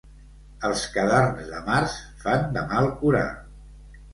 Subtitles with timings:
[0.69, 3.25] Els cadarns de març fan de mal curar.